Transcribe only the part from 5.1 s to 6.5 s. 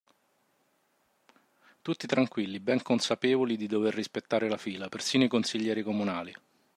i consiglieri comunali.